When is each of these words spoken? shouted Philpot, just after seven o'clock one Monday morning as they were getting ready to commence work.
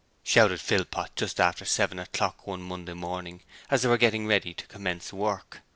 shouted 0.23 0.59
Philpot, 0.59 1.11
just 1.15 1.39
after 1.39 1.63
seven 1.63 1.99
o'clock 1.99 2.47
one 2.47 2.59
Monday 2.59 2.93
morning 2.93 3.41
as 3.69 3.83
they 3.83 3.87
were 3.87 3.99
getting 3.99 4.25
ready 4.25 4.51
to 4.51 4.65
commence 4.65 5.13
work. 5.13 5.61